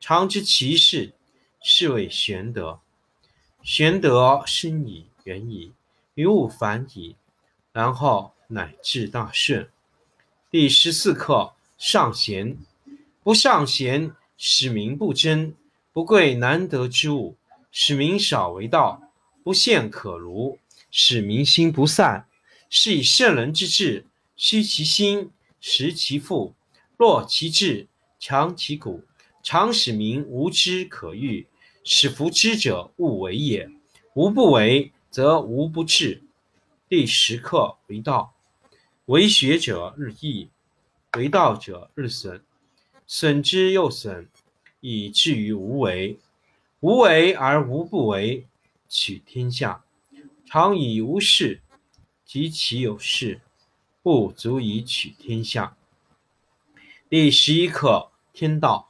[0.00, 1.12] 常知其事，
[1.62, 2.80] 是谓玄德。
[3.62, 5.72] 玄德深矣，远矣，
[6.14, 7.16] 于物反矣，
[7.72, 9.68] 然后乃至大顺。
[10.50, 12.56] 第十四课上贤。
[13.22, 15.52] 不尚贤，使民不争；
[15.92, 17.36] 不贵难得之物，
[17.70, 19.02] 使民少为道；
[19.44, 20.58] 不陷可儒，
[20.90, 22.26] 使民心不散。
[22.70, 26.54] 是以圣人之治，虚其心，实其腹，
[26.96, 27.86] 弱其志，
[28.18, 29.04] 强其骨。
[29.42, 31.46] 常使民无知可欲，
[31.82, 33.70] 使夫知者勿为也。
[34.14, 36.22] 无不为，则无不治。
[36.88, 38.34] 第十课为道，
[39.06, 40.50] 为学者日益，
[41.16, 42.42] 为道者日损，
[43.06, 44.28] 损之又损，
[44.80, 46.18] 以至于无为。
[46.80, 48.46] 无为而无不为，
[48.88, 49.84] 取天下
[50.44, 51.62] 常以无事，
[52.24, 53.40] 及其有事，
[54.02, 55.76] 不足以取天下。
[57.08, 58.89] 第十一课天道。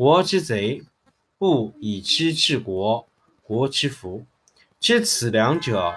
[0.00, 0.82] 国之贼，
[1.36, 3.06] 不以知治国，
[3.42, 4.24] 国之福。
[4.80, 5.94] 知此两者，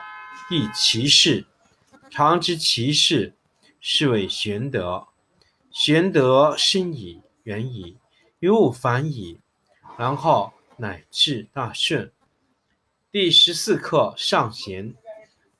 [0.49, 1.45] 亦其事。
[2.09, 3.33] 常知其事，
[3.79, 5.07] 是谓玄德。
[5.71, 7.95] 玄德深矣，远矣，
[8.39, 9.39] 于物反矣，
[9.97, 12.11] 然后乃至大顺。
[13.09, 14.93] 第十四课上贤。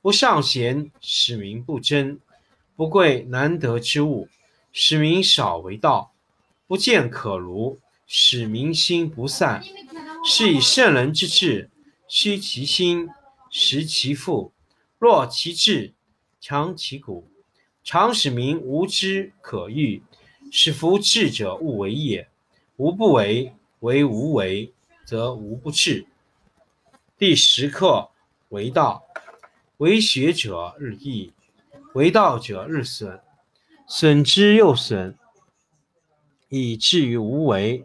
[0.02, 2.18] 不尚贤，使民不争；
[2.76, 4.28] 不贵难得之物，
[4.70, 6.12] 使民少为道；
[6.66, 7.80] 不见可儒。
[8.16, 9.60] 使民心不散，
[10.24, 11.68] 是以圣人之治，
[12.06, 13.08] 虚其心，
[13.50, 14.52] 实其腹，
[15.00, 15.94] 弱其志，
[16.40, 17.28] 强其骨。
[17.82, 20.00] 常使民无知可欲，
[20.52, 22.28] 使夫智者勿为也。
[22.76, 24.72] 无不为，为无为，
[25.04, 26.06] 则无不治。
[27.18, 28.10] 第十课
[28.50, 29.02] 为道，
[29.78, 31.32] 为学者日益，
[31.94, 33.20] 为道者日损，
[33.88, 35.18] 损之又损，
[36.48, 37.84] 以至于无为。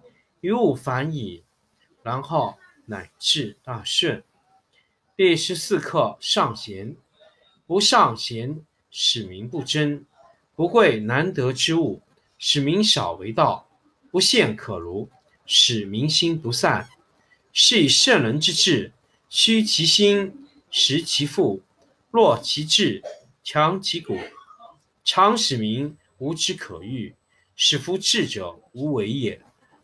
[0.41, 1.43] 于物反矣，
[2.03, 2.57] 然后
[2.87, 4.23] 乃至大顺。
[5.15, 6.95] 第十四课上贤。
[7.67, 10.03] 不尚贤，使民不争；
[10.57, 12.01] 不贵难得之物，
[12.37, 13.65] 使民少为道；
[14.09, 15.09] 不陷可儒，
[15.45, 16.89] 使民心不散。
[17.53, 18.91] 是以圣人之治，
[19.29, 21.61] 虚其心，实其腹，
[22.09, 23.01] 弱其志，
[23.41, 24.17] 强其骨。
[25.05, 27.15] 常使民无知可欲，
[27.55, 29.41] 使夫智者无为也。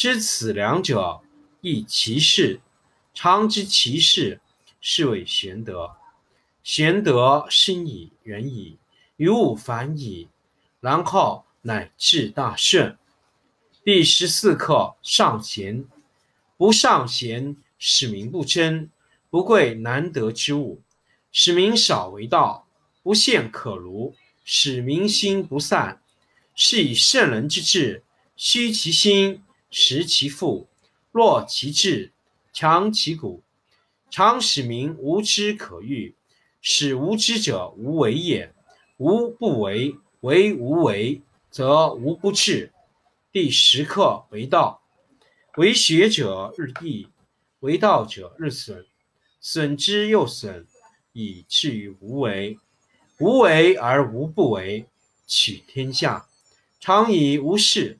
[0.00, 1.20] 知此两者，
[1.60, 2.62] 亦其事。
[3.12, 4.40] 常知其事，
[4.80, 5.94] 是谓玄德。
[6.62, 8.78] 玄德深矣，远矣，
[9.18, 10.28] 于物反矣，
[10.80, 12.96] 然后乃至大顺。
[13.84, 15.84] 第十四课上贤，
[16.56, 18.88] 不尚贤，使民不争，
[19.28, 20.80] 不贵难得之物，
[21.30, 22.66] 使民少为道；
[23.02, 24.14] 不陷可儒，
[24.46, 26.00] 使民心不散。
[26.54, 28.02] 是以圣人之治，
[28.34, 30.68] 虚其心，实其腹，
[31.12, 32.12] 弱其志，
[32.52, 33.42] 强其骨，
[34.10, 36.14] 常使民无知可欲。
[36.62, 38.52] 使无知者无为也。
[38.98, 42.70] 无不为，为无为，则无不治。
[43.32, 44.82] 第十课为道，
[45.56, 47.08] 为学者日益，
[47.60, 48.84] 为道者日损，
[49.40, 50.66] 损之又损，
[51.14, 52.58] 以至于无为。
[53.18, 54.84] 无为而无不为，
[55.26, 56.26] 取天下
[56.78, 57.99] 常以无事，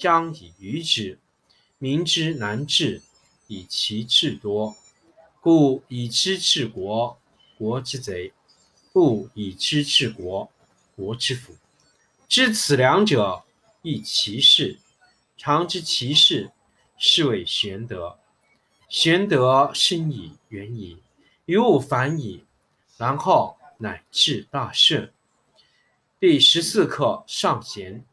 [0.00, 1.18] 将以愚之。
[1.76, 3.02] 民之难治，
[3.48, 4.74] 以其智多。
[5.42, 7.18] 故以知治国，
[7.58, 8.32] 国之贼；
[8.94, 10.50] 不以知治国，
[10.96, 11.54] 国之福。
[12.26, 13.44] 知此两者，
[13.82, 14.78] 亦其事。
[15.36, 16.50] 常知其事，
[16.96, 18.18] 是谓玄德。
[18.88, 21.02] 玄德深矣，远矣，
[21.44, 22.44] 于物反矣，
[22.96, 25.12] 然后乃至大顺。
[26.18, 28.04] 第十四课上贤，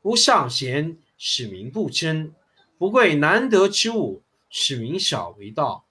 [0.00, 2.32] 不尚贤，使民不争；
[2.78, 5.84] 不贵难得之物，使民少为道；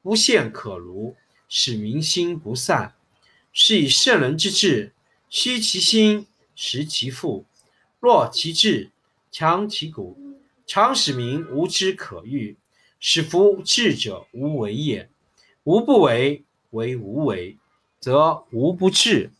[0.00, 1.16] 不陷可如，
[1.48, 2.94] 使民心不散。
[3.52, 4.94] 是以圣人之治，
[5.28, 7.44] 虚其心，实其腹，
[7.98, 8.92] 弱其志，
[9.32, 10.16] 强其骨。
[10.64, 12.56] 常使民无知可欲，
[13.00, 15.10] 使夫智者无为也。
[15.64, 17.58] 无不为，为无为，
[17.98, 19.32] 则无不治。